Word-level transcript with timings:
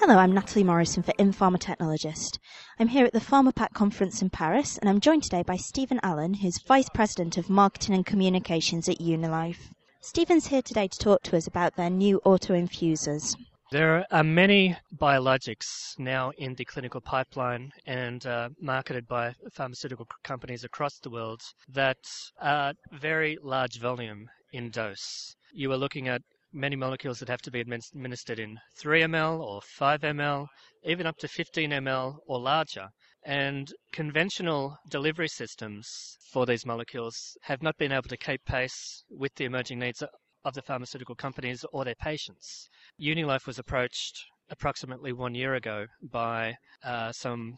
Hello, 0.00 0.16
I'm 0.16 0.32
Natalie 0.32 0.64
Morrison 0.64 1.02
for 1.02 1.12
Technologist. 1.12 2.38
I'm 2.78 2.88
here 2.88 3.04
at 3.04 3.12
the 3.12 3.20
PharmaPack 3.20 3.74
conference 3.74 4.22
in 4.22 4.30
Paris, 4.30 4.78
and 4.78 4.88
I'm 4.88 4.98
joined 4.98 5.24
today 5.24 5.42
by 5.42 5.56
Stephen 5.56 6.00
Allen, 6.02 6.32
who's 6.32 6.58
Vice 6.66 6.88
President 6.88 7.36
of 7.36 7.50
Marketing 7.50 7.94
and 7.94 8.06
Communications 8.06 8.88
at 8.88 8.98
Unilife. 8.98 9.74
Stephen's 10.00 10.46
here 10.46 10.62
today 10.62 10.88
to 10.88 10.98
talk 10.98 11.22
to 11.24 11.36
us 11.36 11.46
about 11.46 11.76
their 11.76 11.90
new 11.90 12.18
auto-infusers. 12.24 13.36
There 13.72 14.06
are 14.10 14.24
many 14.24 14.74
biologics 14.96 15.98
now 15.98 16.32
in 16.38 16.54
the 16.54 16.64
clinical 16.64 17.02
pipeline 17.02 17.70
and 17.84 18.24
uh, 18.24 18.48
marketed 18.58 19.06
by 19.06 19.34
pharmaceutical 19.52 20.06
companies 20.24 20.64
across 20.64 20.98
the 20.98 21.10
world 21.10 21.42
that 21.68 21.98
are 22.40 22.72
very 22.90 23.36
large 23.42 23.78
volume 23.78 24.30
in 24.54 24.70
dose. 24.70 25.36
You 25.52 25.70
are 25.72 25.76
looking 25.76 26.08
at 26.08 26.22
many 26.52 26.76
molecules 26.76 27.18
that 27.18 27.28
have 27.28 27.42
to 27.42 27.50
be 27.50 27.60
administered 27.60 28.38
in 28.38 28.58
3 28.76 29.02
ml 29.02 29.40
or 29.40 29.60
5 29.62 30.00
ml, 30.00 30.46
even 30.84 31.06
up 31.06 31.16
to 31.18 31.28
15 31.28 31.70
ml 31.70 32.16
or 32.26 32.40
larger. 32.40 32.88
And 33.24 33.72
conventional 33.92 34.78
delivery 34.88 35.28
systems 35.28 36.16
for 36.32 36.46
these 36.46 36.64
molecules 36.64 37.36
have 37.42 37.62
not 37.62 37.76
been 37.76 37.92
able 37.92 38.08
to 38.08 38.16
keep 38.16 38.44
pace 38.44 39.04
with 39.10 39.34
the 39.34 39.44
emerging 39.44 39.78
needs 39.78 40.02
of 40.44 40.54
the 40.54 40.62
pharmaceutical 40.62 41.14
companies 41.14 41.64
or 41.72 41.84
their 41.84 41.94
patients. 41.96 42.68
Unilife 42.98 43.46
was 43.46 43.58
approached 43.58 44.24
approximately 44.48 45.12
one 45.12 45.34
year 45.34 45.54
ago 45.54 45.86
by 46.02 46.54
uh, 46.82 47.12
some 47.12 47.56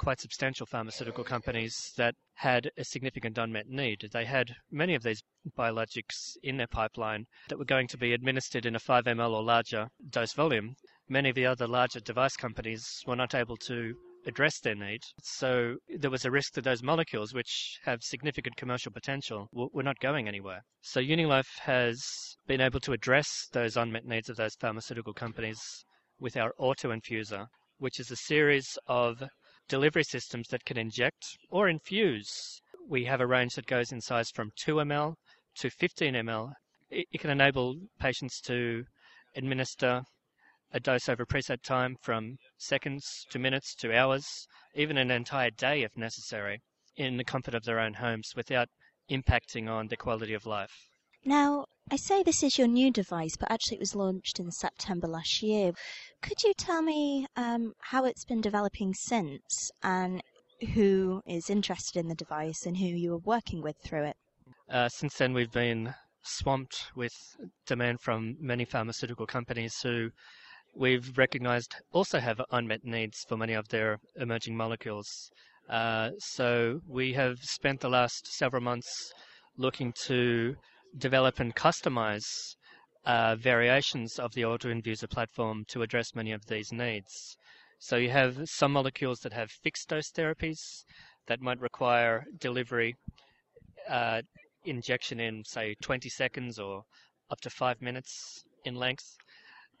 quite 0.00 0.18
substantial 0.18 0.64
pharmaceutical 0.64 1.22
companies 1.22 1.92
that 1.98 2.14
had 2.32 2.70
a 2.78 2.84
significant 2.84 3.36
unmet 3.36 3.68
need. 3.68 4.08
They 4.10 4.24
had 4.24 4.50
many 4.70 4.94
of 4.94 5.02
these 5.02 5.22
biologics 5.58 6.38
in 6.42 6.56
their 6.56 6.66
pipeline 6.66 7.26
that 7.50 7.58
were 7.58 7.66
going 7.66 7.86
to 7.88 7.98
be 7.98 8.14
administered 8.14 8.64
in 8.64 8.74
a 8.74 8.78
5 8.78 9.04
ml 9.04 9.34
or 9.34 9.42
larger 9.42 9.88
dose 10.08 10.32
volume. 10.32 10.74
Many 11.06 11.28
of 11.28 11.34
the 11.34 11.44
other 11.44 11.66
larger 11.66 12.00
device 12.00 12.34
companies 12.34 12.82
were 13.06 13.14
not 13.14 13.34
able 13.34 13.58
to 13.58 13.94
address 14.24 14.58
their 14.60 14.74
need. 14.74 15.02
So 15.22 15.76
there 15.98 16.10
was 16.10 16.24
a 16.24 16.30
risk 16.30 16.54
that 16.54 16.64
those 16.64 16.82
molecules, 16.82 17.34
which 17.34 17.78
have 17.84 18.02
significant 18.02 18.56
commercial 18.56 18.92
potential, 18.92 19.48
were 19.52 19.82
not 19.82 19.98
going 20.00 20.26
anywhere. 20.28 20.62
So 20.80 21.00
Unilife 21.00 21.58
has 21.60 22.02
been 22.46 22.62
able 22.62 22.80
to 22.80 22.94
address 22.94 23.48
those 23.52 23.76
unmet 23.76 24.06
needs 24.06 24.30
of 24.30 24.36
those 24.36 24.54
pharmaceutical 24.54 25.12
companies 25.12 25.60
with 26.18 26.38
our 26.38 26.54
auto 26.56 26.88
infuser, 26.88 27.48
which 27.76 28.00
is 28.00 28.10
a 28.10 28.16
series 28.16 28.78
of 28.86 29.22
delivery 29.70 30.02
systems 30.02 30.48
that 30.48 30.64
can 30.64 30.76
inject 30.76 31.38
or 31.48 31.68
infuse. 31.68 32.60
We 32.88 33.04
have 33.04 33.20
a 33.20 33.26
range 33.26 33.54
that 33.54 33.66
goes 33.66 33.92
in 33.92 34.00
size 34.00 34.28
from 34.34 34.50
2 34.56 34.74
ml 34.74 35.14
to 35.58 35.70
15 35.70 36.14
ml. 36.14 36.52
It 36.90 37.20
can 37.20 37.30
enable 37.30 37.76
patients 38.00 38.40
to 38.42 38.84
administer 39.36 40.02
a 40.72 40.80
dose 40.80 41.08
over 41.08 41.24
preset 41.24 41.62
time 41.62 41.96
from 42.02 42.36
seconds 42.58 43.24
to 43.30 43.38
minutes 43.38 43.76
to 43.76 43.96
hours, 43.96 44.26
even 44.74 44.98
an 44.98 45.12
entire 45.12 45.50
day 45.50 45.82
if 45.82 45.96
necessary, 45.96 46.60
in 46.96 47.16
the 47.16 47.24
comfort 47.24 47.54
of 47.54 47.62
their 47.62 47.78
own 47.78 47.94
homes 47.94 48.32
without 48.34 48.68
impacting 49.08 49.68
on 49.68 49.86
the 49.86 49.96
quality 49.96 50.34
of 50.34 50.46
life. 50.46 50.88
Now, 51.24 51.64
I 51.92 51.96
say 51.96 52.22
this 52.22 52.44
is 52.44 52.56
your 52.56 52.68
new 52.68 52.92
device, 52.92 53.36
but 53.36 53.50
actually 53.50 53.78
it 53.78 53.80
was 53.80 53.96
launched 53.96 54.38
in 54.38 54.52
September 54.52 55.08
last 55.08 55.42
year. 55.42 55.72
Could 56.22 56.40
you 56.44 56.54
tell 56.54 56.82
me 56.82 57.26
um, 57.34 57.72
how 57.80 58.04
it's 58.04 58.24
been 58.24 58.40
developing 58.40 58.94
since 58.94 59.72
and 59.82 60.22
who 60.74 61.20
is 61.26 61.50
interested 61.50 61.98
in 61.98 62.06
the 62.06 62.14
device 62.14 62.64
and 62.64 62.76
who 62.76 62.86
you 62.86 63.14
are 63.14 63.24
working 63.24 63.60
with 63.60 63.74
through 63.82 64.04
it? 64.04 64.16
Uh, 64.70 64.88
since 64.88 65.16
then, 65.16 65.32
we've 65.32 65.50
been 65.50 65.92
swamped 66.22 66.92
with 66.94 67.12
demand 67.66 68.00
from 68.00 68.36
many 68.38 68.64
pharmaceutical 68.64 69.26
companies 69.26 69.74
who 69.82 70.10
we've 70.76 71.18
recognized 71.18 71.74
also 71.90 72.20
have 72.20 72.40
unmet 72.52 72.84
needs 72.84 73.24
for 73.28 73.36
many 73.36 73.54
of 73.54 73.66
their 73.68 73.98
emerging 74.14 74.56
molecules. 74.56 75.08
Uh, 75.68 76.10
so 76.18 76.78
we 76.86 77.12
have 77.14 77.38
spent 77.40 77.80
the 77.80 77.88
last 77.88 78.28
several 78.28 78.62
months 78.62 79.12
looking 79.56 79.92
to 80.04 80.54
develop 80.96 81.40
and 81.40 81.54
customize 81.54 82.56
uh, 83.04 83.36
variations 83.36 84.18
of 84.18 84.32
the 84.34 84.44
auto-infuser 84.44 85.08
platform 85.08 85.64
to 85.68 85.82
address 85.82 86.14
many 86.14 86.32
of 86.32 86.46
these 86.46 86.72
needs. 86.72 87.36
So 87.78 87.96
you 87.96 88.10
have 88.10 88.48
some 88.48 88.72
molecules 88.72 89.20
that 89.20 89.32
have 89.32 89.50
fixed 89.50 89.88
dose 89.88 90.10
therapies 90.10 90.84
that 91.26 91.40
might 91.40 91.60
require 91.60 92.24
delivery 92.38 92.96
uh, 93.88 94.22
injection 94.64 95.20
in, 95.20 95.44
say, 95.44 95.74
20 95.80 96.08
seconds 96.08 96.58
or 96.58 96.84
up 97.30 97.40
to 97.40 97.50
five 97.50 97.80
minutes 97.80 98.44
in 98.64 98.74
length. 98.74 99.16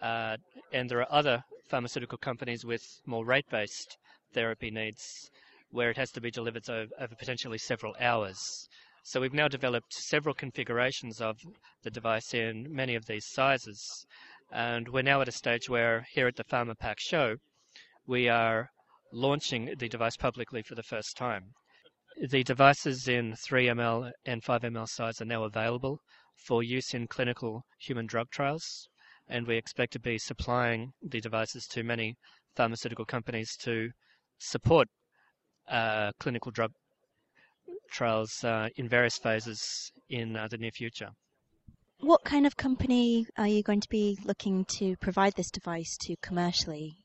Uh, 0.00 0.36
and 0.72 0.88
there 0.88 1.00
are 1.00 1.12
other 1.12 1.42
pharmaceutical 1.68 2.18
companies 2.18 2.64
with 2.64 2.82
more 3.04 3.24
rate-based 3.24 3.96
therapy 4.32 4.70
needs 4.70 5.30
where 5.70 5.90
it 5.90 5.96
has 5.96 6.10
to 6.12 6.20
be 6.20 6.30
delivered 6.30 6.68
over, 6.70 6.86
over 7.00 7.14
potentially 7.16 7.58
several 7.58 7.94
hours. 8.00 8.68
So 9.10 9.22
we've 9.22 9.32
now 9.32 9.48
developed 9.48 9.94
several 9.94 10.34
configurations 10.34 11.22
of 11.22 11.38
the 11.82 11.90
device 11.90 12.34
in 12.34 12.66
many 12.68 12.94
of 12.94 13.06
these 13.06 13.24
sizes. 13.24 14.06
And 14.52 14.86
we're 14.86 15.00
now 15.00 15.22
at 15.22 15.28
a 15.28 15.32
stage 15.32 15.66
where 15.66 16.06
here 16.10 16.26
at 16.26 16.36
the 16.36 16.44
PharmaPack 16.44 16.98
show, 16.98 17.36
we 18.06 18.28
are 18.28 18.68
launching 19.10 19.74
the 19.78 19.88
device 19.88 20.18
publicly 20.18 20.60
for 20.60 20.74
the 20.74 20.82
first 20.82 21.16
time. 21.16 21.54
The 22.20 22.44
devices 22.44 23.08
in 23.08 23.32
3ml 23.32 24.12
and 24.26 24.42
5ml 24.42 24.88
size 24.90 25.22
are 25.22 25.24
now 25.24 25.44
available 25.44 26.00
for 26.36 26.62
use 26.62 26.92
in 26.92 27.06
clinical 27.06 27.64
human 27.78 28.04
drug 28.04 28.28
trials, 28.30 28.90
and 29.26 29.46
we 29.46 29.56
expect 29.56 29.94
to 29.94 30.00
be 30.00 30.18
supplying 30.18 30.92
the 31.00 31.22
devices 31.22 31.66
to 31.68 31.82
many 31.82 32.14
pharmaceutical 32.54 33.06
companies 33.06 33.56
to 33.62 33.88
support 34.38 34.86
uh, 35.66 36.12
clinical 36.20 36.52
drug 36.52 36.72
trials 37.90 38.44
uh, 38.44 38.68
in 38.76 38.88
various 38.88 39.18
phases 39.18 39.92
in 40.08 40.36
uh, 40.36 40.48
the 40.48 40.58
near 40.58 40.70
future. 40.70 41.10
What 42.00 42.24
kind 42.24 42.46
of 42.46 42.56
company 42.56 43.26
are 43.36 43.48
you 43.48 43.62
going 43.62 43.80
to 43.80 43.88
be 43.88 44.18
looking 44.24 44.64
to 44.66 44.96
provide 44.98 45.34
this 45.34 45.50
device 45.50 45.96
to 46.02 46.14
commercially? 46.22 46.96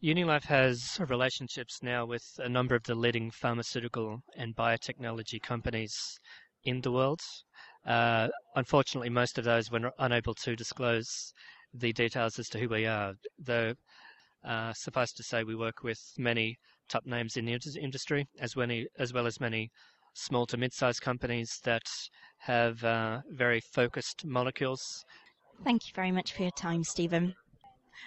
Unilife 0.00 0.44
has 0.44 1.00
relationships 1.08 1.82
now 1.82 2.06
with 2.06 2.22
a 2.38 2.48
number 2.48 2.76
of 2.76 2.84
the 2.84 2.94
leading 2.94 3.32
pharmaceutical 3.32 4.22
and 4.36 4.54
biotechnology 4.54 5.42
companies 5.42 6.20
in 6.64 6.80
the 6.80 6.92
world. 6.92 7.20
Uh, 7.84 8.28
unfortunately, 8.54 9.10
most 9.10 9.38
of 9.38 9.44
those 9.44 9.70
were 9.70 9.90
unable 9.98 10.34
to 10.34 10.54
disclose 10.54 11.32
the 11.74 11.92
details 11.92 12.38
as 12.38 12.48
to 12.48 12.58
who 12.58 12.68
we 12.68 12.86
are, 12.86 13.14
though 13.38 13.74
uh, 14.44 14.72
suffice 14.72 15.12
to 15.12 15.24
say 15.24 15.42
we 15.42 15.56
work 15.56 15.82
with 15.82 16.00
many 16.16 16.56
top 16.88 17.04
names 17.04 17.36
in 17.36 17.44
the 17.44 17.58
industry 17.80 18.26
as, 18.38 18.54
many, 18.54 18.86
as 18.98 19.12
well 19.12 19.26
as 19.26 19.40
many 19.40 19.70
small 20.18 20.46
to 20.46 20.56
mid-sized 20.56 21.00
companies 21.00 21.60
that 21.64 21.86
have 22.38 22.82
uh, 22.84 23.20
very 23.30 23.60
focused 23.60 24.24
molecules. 24.24 25.04
Thank 25.64 25.86
you 25.88 25.92
very 25.94 26.12
much 26.12 26.32
for 26.32 26.42
your 26.42 26.50
time, 26.52 26.84
Stephen. 26.84 27.34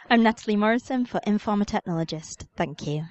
I'm 0.10 0.24
Natalie 0.24 0.56
Morrison 0.56 1.06
for 1.06 1.20
in-PharmaTechnologist. 1.26 2.48
Thank 2.56 2.88
you. 2.88 3.06